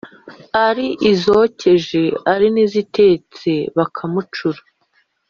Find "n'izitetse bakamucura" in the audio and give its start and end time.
2.53-4.61